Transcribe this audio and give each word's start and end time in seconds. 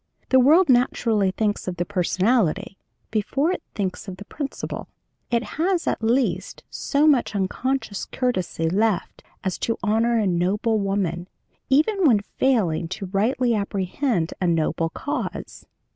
The 0.29 0.39
world 0.39 0.67
naturally 0.67 1.29
thinks 1.29 1.67
of 1.67 1.77
the 1.77 1.85
personality 1.85 2.75
before 3.11 3.51
it 3.51 3.61
thinks 3.75 4.07
of 4.07 4.17
the 4.17 4.25
principle. 4.25 4.87
It 5.29 5.43
has, 5.43 5.85
at 5.85 6.01
least, 6.01 6.63
so 6.71 7.05
much 7.05 7.35
unconscious 7.35 8.05
courtesy 8.05 8.67
left 8.67 9.21
as 9.43 9.59
to 9.59 9.77
honor 9.83 10.17
a 10.17 10.25
noble 10.25 10.79
woman, 10.79 11.27
even 11.69 12.03
when 12.07 12.21
failing 12.21 12.87
to 12.87 13.05
rightly 13.13 13.53
apprehend 13.53 14.33
a 14.41 14.47
noble 14.47 14.89
cause. 14.89 15.67